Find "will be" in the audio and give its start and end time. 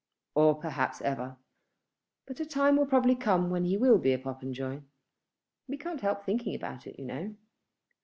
3.77-4.17